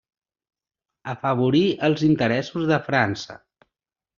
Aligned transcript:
Afavorí 1.13 1.61
els 1.89 2.07
interessos 2.09 2.67
de 2.73 2.81
França. 2.89 3.39